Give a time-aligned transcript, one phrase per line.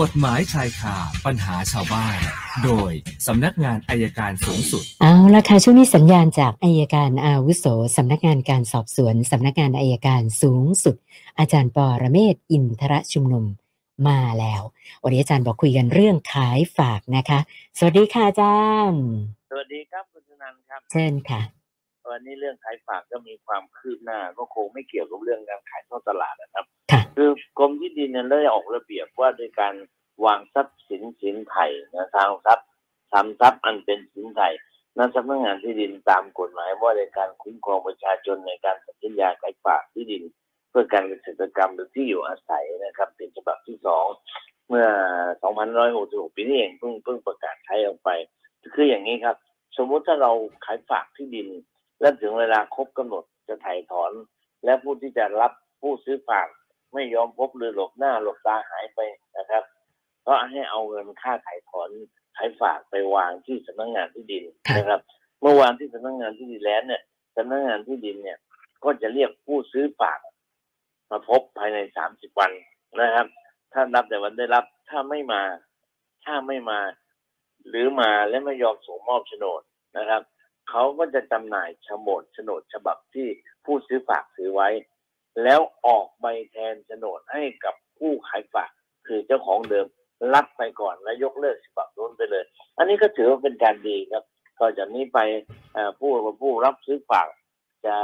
[0.00, 2.18] กฎหมายชายคาปัญหาชาวบ้าน
[2.64, 2.92] โดย
[3.26, 10.96] สำนักงานอัยการสูงสุด เอาละค่ะช่วงนี้สัญญาณจากอัยการอาวุโสสำนักงานการสอบสวนสำนักงานอัยการสูงสุด
[11.38, 13.44] อาจารย์ปอระเมศวร์อินทรชุมนุม
[14.08, 14.62] มาแล้ว
[15.02, 17.38] วันนี้อาจารย์บอกคุยกันเรื่องขายฝากนะคะ
[17.78, 18.58] สวัสดีค่ะอาจา
[18.88, 19.02] รย์
[19.50, 21.57] สวัสดีครับคุณชนันท์ครับ เชิญค่ะ
[22.10, 29.74] วันนี้เรื่องขายฝากก็มีความคืบหน้า ก็คงไม่เกี่ยวกับเรื่องการขายทอดตลาดนะครับค่ะคือกรมที่ดินเนี่ยได้ออกระเบียบว่าด้วยการ
[30.24, 32.68] วางทรัพย์สินสินไทยนะทางทรัพย์
[33.12, 34.52] ทำทรัพย์อันเป็นสินไทย
[34.96, 40.22] นั้นสำนักงานที่ดินตามกฎหมายว่าด้วยการคุ้มครองประชาชนในการสัญญาขายฝากที่ดิน
[40.70, 44.06] เพื่อการเกษตรกรรมหรือที่อยู่อาศัยนะครับ เป็นฉบับที่สอง
[44.68, 44.86] เมื่อ
[45.62, 48.10] 2566 ปีนี้เองเพิ่งเพิ่งประกาศใช้ออกไป
[48.74, 49.36] คืออย่างนี้ครับ
[49.76, 50.32] สมมุติถ้าเรา
[50.64, 51.48] ขายฝากที่ดิน
[52.00, 54.12] และถึงเวลาครบกำหนดจะถ่ายถอน
[54.64, 56.48] และผู้ที่จะรับผู้ซื้อฝาก
[56.94, 59.00] ไม่ยอมพบหรือหลบหน้าหลบตาหายไป
[59.38, 59.64] นะครับ
[60.26, 61.90] ก็ให้เอาเงินค่าถ่ายถอน
[62.36, 64.44] ขายฝากไปวางที่สำนักงานที่ดิน
[64.76, 65.00] นะครับ
[65.40, 67.02] เมื่อวางที่สำนักงานที่ดินแล้วเนี่ย
[67.36, 68.38] สำนักงานที่ดินเนี่ย
[68.84, 70.20] ก็จะเรียกผู้ซื้อฝาก
[71.10, 72.52] มาพบภายในสามสิบวัน
[73.00, 73.26] นะครับ
[73.72, 75.42] ถ้านับแต่วันได้รับถ้าไม่มา
[76.24, 76.80] ถ้าไม่มา
[77.68, 79.62] หรือมาและไม่ยอมส่งมอบโฉนด
[79.98, 80.22] นะครับ
[80.68, 83.28] เขาก็จะจำหน่ายโฉนดโฉนดฉบับที่
[83.64, 84.68] ผู้ซื้อฝากซื้อไว้
[85.44, 88.70] แล้วออกใบแทนโฉนดให้กับผู้ขายฝาก
[89.06, 89.86] คือเจ้าของเดิม
[90.34, 92.44] รับไปก่อนและยกเลิกฉบับนู้นไปเลย
[92.78, 94.24] อันนี้ก็ถือว่าเป็นการดีครับ
[94.60, 95.18] ต่อจากนี้ไป
[95.72, 96.10] เอ่อผู้
[96.42, 97.28] ผู้รับซื้อฝาก
[97.86, 97.96] จะ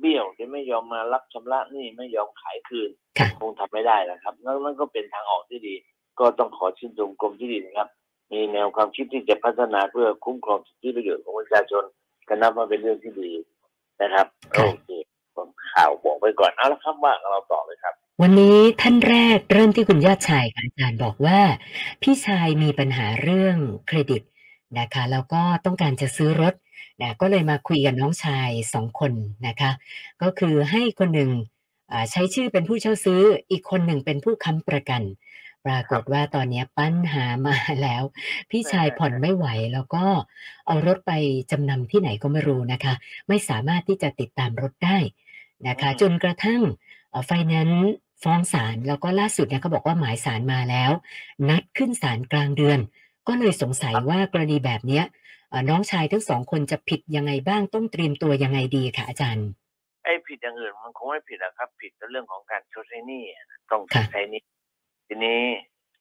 [0.00, 5.74] เบี้ยวที่ไม่ยอมมารับชำระหนี้ไม่ยอมขายคืนค่ะคงทำไม่ได้นะครับนั่นนั่นก็เป็นทางออกที่ดี
[6.20, 7.88] ก็ต้องขอชื่นชมกรมที่ดินครับ
[8.32, 11.84] มีแนวความคิดที่จะพัฒนาเพื่อคุ้มครองสิทธิประโยชน์ของประชาชน
[12.28, 13.30] ก็นับว่าเป็นเรื่องที่ดี
[14.02, 14.26] นะครับ
[14.56, 14.90] ครับโอเค
[15.36, 21.40] ผมข่าวบอกไปก่อนเอาละครับว่าเราต่อเลยครับ วันนี้ท่านแรกเริ่มที่คุณยอดชายค่ะอาจารย์บอกว่า
[22.02, 23.56] พี่ชายมีปัญหาเรื่อง
[23.86, 24.22] เครดิต
[24.78, 26.54] นะคะแล้วก็ต้องการจะซื้อรถ
[27.00, 29.12] นะก็เลยมาคุยกับน้องชายสองคน
[29.46, 29.70] นะคะ
[30.22, 31.30] ก็คือให้คนหนึ่ง
[31.92, 35.02] อ่าใช้ชื่อเป็นผู้เช่าซื้ออีกคนหนึ่งเป็นผู้ค้ำประกัน
[35.66, 38.02] ปรากฏว่าตอนนี้ปัญหามาแล้ว
[38.50, 40.04] พี่ชายผ่อนไม่ไหวแล้วก็
[40.66, 41.12] เอารถไป
[41.50, 42.94] จำนำที่ไหนก็ไม่รู้นะคะ
[43.28, 44.98] ไม่สามารถที่จะติดตามรถได้
[45.68, 46.62] นะคะอืมจนกระทั่ง
[47.26, 50.90] ไฟแนนซ์ฟ้องศาลแล้วก็ล่าสุดเนี่ยเขาบอกว่าหมายศาลมาแล้ว
[51.48, 52.78] นัดขึ้นศาลกลางเดือน
[53.28, 55.04] ก็เลยสงสัยว่ากรณีแบบเนี้ย
[55.50, 59.48] เอ่อน้องชายทั้งสองคนจะผิดยังไงบ้างต้องเตรียมตัวยังไงดีค่ะอาจารย์
[60.04, 64.40] ไอ้ผิดอย่างอื่นมันคงไม่ผิดนะครับ ผิดในเรื่องของการชดใช้หนี้นะต้องค่ะใช้หนี้
[65.08, 65.40] ทีนี้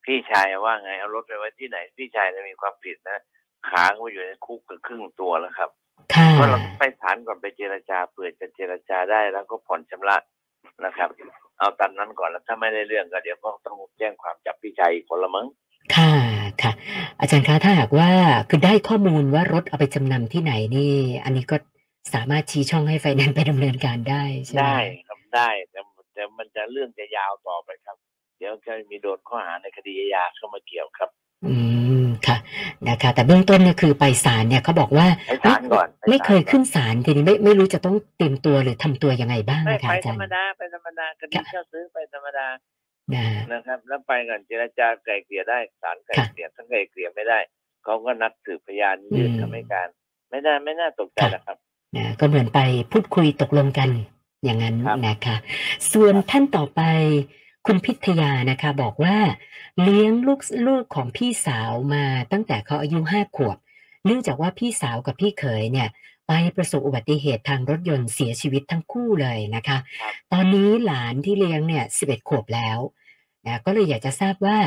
[0.05, 3.19] พี่ชายว่าไงเอารถไปไว้ที่ไหน พี่ชายจะมีความผิดนะ
[3.69, 5.69] ขาก็อยู่ในคุกเกือบครึ่งตัวแล้วครับ
[6.13, 10.17] ค่ะก็เราไปศาลก่อนไปเจรจาเผื่อจะเจรจาได้แล้วก็ผ่อนชำระ
[10.85, 11.09] นะครับ
[11.57, 15.47] เอาตามนั้นก่อนแล้วถ้าไม่ได้เรื่องก็เดี๋ยวก็ต้องแจ้งความจับพี่ชายอีกคนละมั้ง
[15.95, 16.13] ค่ะ
[16.61, 16.71] ค่ะ
[17.19, 18.09] อาจารย์คะถ้าหากว่า
[18.49, 20.93] คือได้ข้อมูลว่ารถเอาไปจำนำที่ไหนนี่
[21.23, 21.57] อันนี้ก็
[22.13, 25.79] สามารถชี้ช่องให้ไฟแนนซ์ไปดำเนินการได้ใช่ไหมได้ครับได้แต่
[26.13, 27.97] แต่มันจะเรื่องจะยาวต่อไปครับ
[28.37, 31.09] เดี๋ยวจะมีโดนข้อหาในคดีอาญาเข้ามาเกี่ยวครับ
[31.45, 31.55] อื
[32.03, 32.37] มค่ะ
[32.87, 42.47] นะคะ แต่เบื้องต้นเนี่ยคือไปศาลเนี่ยเขาบอกว่าไปศาลก่อนไปศาลไม่เคยขึ้นศาลทีนี้ไม่ไม่รู้จะต้องเตรียมตัวหรือทำตัวยังไงบ้างไม่นะคะไปอาธจารรรมย์ดาไปธรรมดาคดีค่ะเช่าซื้อไปธรรมดา
[43.13, 47.39] นะนะครับ แล้วไปกันเจรจาไกล่เกลี่ยได้ศาลไกล่ค่ะเกลี่ยทั้งไกล่เกลี่ยไม่ได้
[47.83, 49.87] เขาก็นัดสืบพยานยื่นอืมคำให้การ
[50.29, 51.57] ไม่ได้ไม่น่าตกใจค่ะนะครับ
[51.97, 52.59] นะก็เหมือนไป
[52.91, 53.89] พูดคุยตกลงกัน
[54.43, 55.35] อย่างนั้นครับนะคะ
[55.91, 56.81] ส่วนครับท่านต่อไป
[57.69, 59.17] คุณพิทยานะคะบอกว่า
[59.81, 63.57] เลี้ยงลูกลูกของพี่สาวมาตั้งแต่เขาอายุห้าขวบ
[64.05, 65.89] เนื่องจากว่าพี่สาวกับพี่เขยเนี่ย
[66.27, 72.77] ไปประสบอุบัติเหตุทางรถยนต์เสียชีวิตทั้งคู่เลยนะคะครับตอนนี้หลานที่เลี้ยงเนี่ยสิบเอ็ดขวบแล้ว
[73.45, 74.57] นะก็เลยอยากจะทราบว่า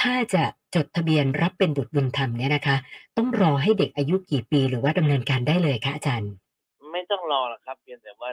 [0.00, 0.44] ถ้าจะ
[0.74, 2.76] จดทะเบียนรับเป็นบุตรบุญธรรมเนี่ยนะคะ
[3.16, 6.32] ต้องรอให้เด็กอายุกี่ปีหรือว่าดำเนินการได้เลยคะอาจารย์
[6.92, 8.30] ไม่ต้องรอหรอกครับเพียงแต่ว่า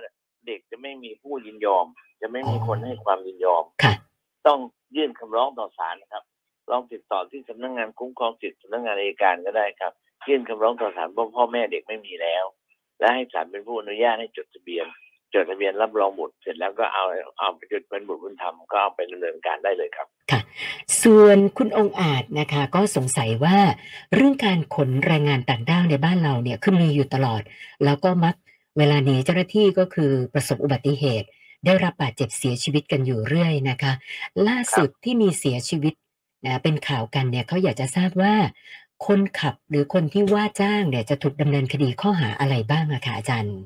[0.47, 1.85] เด็กจะไม่มีผู้ยินยอม
[2.21, 3.93] จะไม่มีอ๋อคนให้ความยินยอมค่ะ
[4.47, 4.59] ต้อง
[4.95, 6.23] ยื่นคำร้องต่อศาลนะครับ
[6.71, 9.93] ลองติดต่อที่สำนักงานคุ้มครองสิทธิสำนักงานอัยการก็ได้ครับ
[10.27, 12.45] ยื่นคำร้องต่อศาลเพราะพ่อแม่เด็กไม่มีแล้ว
[12.99, 14.85] และให้ศาลเป็นผู้อนุญาตให้จดทะเบียน
[15.33, 17.05] จดทะเบียนรับรองบุตรเสร็จแล้วก็เอา
[17.37, 20.41] เอาไปจดเป็นบุตรบุญธรรมก็เอาไปดำเนินการได้เลยครับค่ะ
[21.03, 23.57] ส่วนคุณองค์อาจนะคะก็สงสัยว่า
[24.13, 27.41] เรื่องการขนแรงงานต่างด้าวในบ้านเราเนี่ยคือมีอยู่ตลอด
[27.85, 28.35] แล้วก็มัก
[28.77, 31.27] เวลาหนีเจ้าหน้าที่ก็คือประสบอุบัติเหตุ
[31.65, 33.93] ได้รับบาดเจ็บเสียชีวิตกันอยู่เรื่อยนะคะ
[34.47, 35.93] ล่าสุดที่มีเสียชีวิต
[36.45, 38.35] นะเป็นข่าวกันเนี่ยเขาอยากจะทราบว่า
[39.07, 43.57] คนขับหรือคนที่ว่าจ้างเนี่ยจะถูกดำเนินคดีข้อหาอะไรบ้างอะคะอาจารย์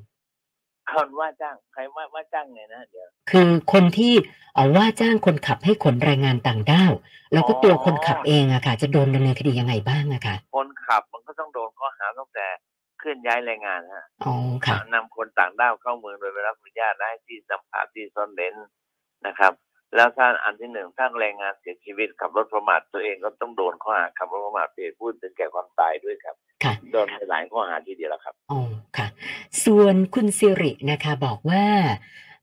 [0.91, 4.13] คคนว่าจ้างใครว่าว่าจ้างไงนะเดี๋ยวคือคนที่
[4.53, 6.91] เอาว่าจ้างคนขับให้ขนแรงงานต่างด้าว
[7.33, 12.74] แล้วก็อ๋อตัวคนขับเองอะค่ะ จะโดนดำเนินคดียังไงบ้างอะค่ะคนขับมันก็ต้องโดนข้อหาตั้งแต่เค
[13.05, 14.33] ลื่อนย้ายแรงงานฮะอ๋อ
[14.65, 18.55] ค่ะนำคนต่างด้าวเข้าเมืองโดยไม่รับอนุญาตและให้ที่สัมผัสที่ซ่อนเร้น
[19.27, 19.53] นะครับ
[19.95, 28.59] แล้วถ้าอันที่หนึ่งถ้าแรงงานเสียชีวิตขับรถประมาทตัวเองก็ต้องโดนข้อหาขับรถประมาทเป็นเหตุผู้อื่นถึงแก่ความตายด้วยครับค่ะโดนไปหลายข้อหาทีเดียวแล้วครับอ๋อ
[28.97, 29.07] ค่ะ
[29.65, 31.63] ส่วนคุณสิรินะคะบอกว่า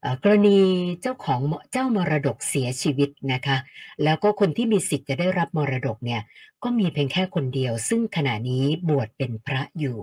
[0.01, 0.59] เอ่อกรณี
[1.03, 3.57] เจ้าของมเจ้ามรดกเสียชีวิตนะคะ
[4.05, 6.23] แล้วก็คนที่มีสิทธิ์จะได้รับมรดกเนี่ย
[6.63, 9.99] ก็มีเพียงแค่คนเดียว ซึ่งขณะนี้บวชเป็นพระอยู่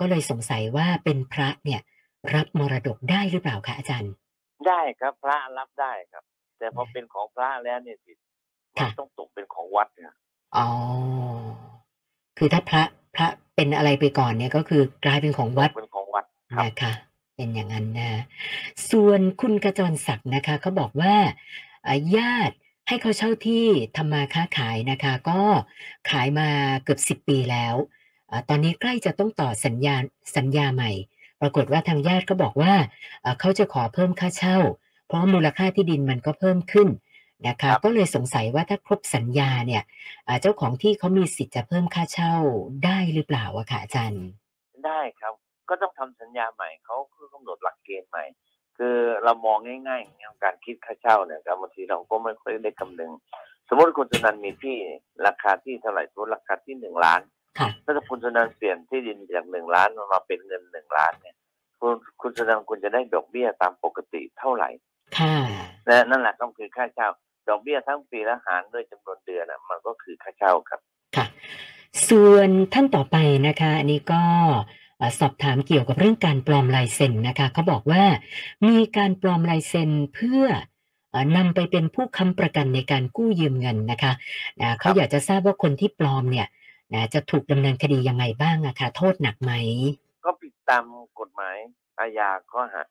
[0.00, 1.80] ก็เลยสงสัยว่าเป็นพระเนี่ย
[2.34, 4.12] รับมรดกได้หรือเปล่าคะอาจารย์
[4.66, 6.24] ได้ครับพระรับได้ครับ
[6.58, 8.12] แต่พอเป็นของพระแล้วเนี่ยสิ
[8.80, 10.16] มันค่ะต้องตกเป็นของวัดนะ
[10.56, 10.68] อ๋อ
[12.38, 12.82] คือถ้าพระ
[13.16, 16.92] พระเป็นอะไรไปก่อนเนี่ยก็คือกลายเป็นของวัดเป็นของวัดครับนะคะ
[17.36, 18.10] เป็นอย่างนั้นนะ
[18.90, 21.14] ส่วนคุณกระจรศักดิ์นะคะเขาบอกว่า
[21.86, 22.56] อ่าญาติ
[22.88, 23.66] ให้เขาเช่าที่
[23.96, 25.40] ทำมาค้าขายนะคะ ก็
[26.10, 26.48] ขายมา
[26.84, 28.03] เกือบสิบปีแล้วอา
[28.48, 29.96] ตอนนี้ใกล้จะต้องต่อสัญญา
[30.36, 30.90] สัญญาใหม่
[31.40, 32.74] ปรากฏว่าทางญาติก็บอกว่า
[33.24, 34.58] อ่าเขาจะขอเพิ่มค่าเช่า
[35.06, 36.88] เพราะมูลค่าที่ดินมันก็เพิ่มขึ้น
[37.48, 39.82] นะคะก็เลยสงสัยว่าถ้าครบสัญญาเนี่ย
[40.26, 42.34] อ่าเจ้าของที่เขามีสิทธิ์จะเพิ่มค่าเช่า
[42.84, 44.26] ได้หรือเปล่าอะค่ะอาจารย์
[44.84, 45.34] ได้ครับ
[45.68, 48.24] ก็ต้องทำสัญญาใหม่เขาคือกำหนดหลักเกณฑ์ใหม่
[48.78, 53.12] คือเรามองง่ายๆอย่างเงี้ยการคิดค่าเช่าเนี่ยครับบางทีเราก็ไม่ค่อยได้คำนึง
[53.68, 54.76] สมมติคุณสุนันท์มีที่
[55.26, 57.43] ราคาที่เท่าไหร่สมมติราคาที่หนึ่งล้านค่ะ
[57.84, 61.36] ถ้าคุณสุนันท์เปลี่ยนที่ดินจากหนึ่งล้านมาเป็นเงินหนึ่งล้านเนี่ย
[61.80, 64.68] คุณคุณสุนันท์คุณจะได้ดอกเบี้ยตามปกติเท่าไหร่
[65.18, 65.36] ค่ะ
[65.88, 67.08] นะนั่นแหละก็คือค่าเช่า
[67.48, 70.80] ดอกเบี้ยทั้งปีและหารด้วยจำนวนเดือนอะ มันก็คือค่าเช่าครับ
[71.16, 71.26] ค่ะ
[72.08, 73.16] ส่วนท่านต่อไป
[73.46, 74.22] นะคะ อันนี้ก็
[74.98, 78.04] เอ่อสอบถามเกี่ยวกับเรื่องการปลอมลายเซ็นนะคะเขาบอกว่า
[78.68, 80.44] มีการปลอมลายเซ็นเพื่อ
[81.10, 84.12] เอ่อนำไปเป็นผู้ค้ำประกันในการกู้ยืมเงินนะคะ
[84.60, 86.46] นะเขาอยากจะทราบว่าคนที่ปลอมเนี่ย
[86.92, 89.52] นะจะถูกดำเนินคดียังไงบ้างอะคะโทษหนักไหม
[90.24, 90.84] ก็ผิดตาม
[91.20, 91.56] กฎหมาย
[91.98, 92.82] อาญาข้อหา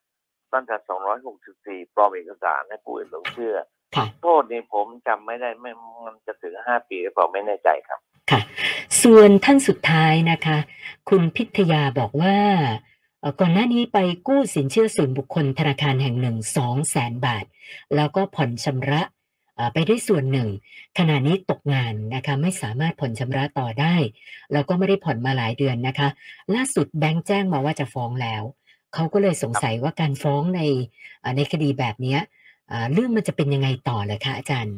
[0.53, 3.55] ตั้งแต่264 ปลอมเอกสารให้ผู้อื่นหลงเชื่อ
[3.95, 5.71] ค่ะโทษนี่ผมจำไม่ได้ไม่
[6.05, 7.99] มันจะถึง 5 ปีหรือเปล่าไม่แน่ใจครับ
[8.31, 8.41] ค่ะ
[9.03, 10.57] ส่วนท่านสุดท้ายนะคะ
[11.09, 12.37] คุณพิทยาบอกว่า
[13.19, 13.97] เอ่อก่อนหน้านี้ไป
[14.27, 17.45] กู้สินเชื่อส่วนบุคคลธนาคารแห่งหนึ่งสองแสนบาท
[17.95, 19.13] แล้วก็ผ่อนชำระเอ่อ
[19.73, 20.49] ไปได้ส่วนหนึ่ง
[20.97, 23.95] ขณะนี้ตกงานนะคะไม่สามารถผ่อนชำระต่อได้
[24.53, 26.07] แล้วก็ไม่ได้ผ่อนมาหลายเดือนนะคะ
[26.55, 28.43] ล่าสุดแบงค์แจ้งมาว่าจะฟ้องแล้ว
[28.93, 30.61] เขาก็เลยสงสัยว่าการฟ้องใน
[31.21, 32.19] เอ่อในคดีแบบเนี้ย
[32.71, 34.77] อ่าเรื่องมันจะเป็นยังไงต่อเลยคะอาจารย์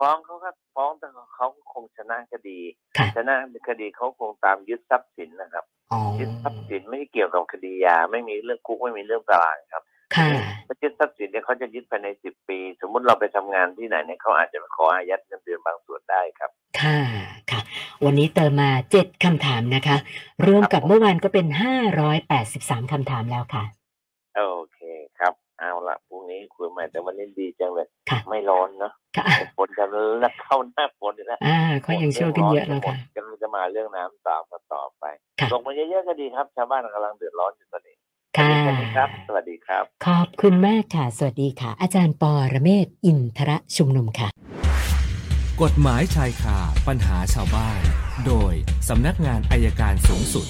[0.00, 2.58] ฟ้องเขาก็ฟ้องแต่เขาคงชนะคดี
[2.98, 3.36] ค่ะชนะ
[3.68, 17.00] คดีเขาคงตามยึดทรัพย์สินนะครับอ๋อยึดทรัพย์สินไม่เกี่ยวกับคดียา ไม่มีเรื่องคุกไม่มีเรื่องตารางครับค่ะ ถ้ายึดทรัพย์สินเนี่ยเขาจะยึดภายในสิบปี สมมุติเราไปทำงานที่ไหนเนี่ยเขาอาจจะขออายัดเงินเดือนบางส่วนได้ครับ ค่ะ
[17.50, 17.60] ค่ะ
[18.04, 19.96] วันนี้เติมมาเจ็ดคำถามนะคะ
[20.46, 23.64] รวมกับครับผมเมื่อวานก็เป็นห้าร้อยแปดสิบสามคำถามแล้วค่ะ
[24.36, 24.42] โอ
[24.74, 24.80] เค
[25.18, 29.24] ครับ เอาละพรุ่งนี้คุยใหม่แต่วันนี้ดีจังเลยค่ะไม่ร้อนเนาะค่ะ
[29.56, 35.04] ฝนจะเริ่มเข้าหน้าฝนอยู่แล้วอ่าเขายังเชื่อกันเยอะแล้วค่ะกำลังจะมาเรื่องน้ำต่อมาต่อไป
[35.40, 37.95] ค่ะลงมาเยอะๆก็ดีครับ ชาวบ้านกำลังเดือดร้อนอยู่ตอนนี้
[38.96, 44.28] ค่ะสวัสดีครับ สวัสดีครับ ขอบคุณมากค่ะ สวัสดีค่ะ อาจารย์ปอระเมศวร์อินทระชุมนุมค่ะ
[45.62, 46.58] กฎหมายชายคา
[46.88, 47.80] ปัญหาชาวบ้าน
[48.26, 48.52] โดย
[48.88, 50.46] สำนักงานอายการสูงสุด